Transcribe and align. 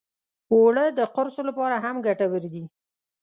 اوړه 0.53 0.85
د 0.97 0.99
قرصو 1.15 1.41
لپاره 1.49 1.75
هم 1.83 1.95
ګټور 2.05 2.43
دي 2.53 2.63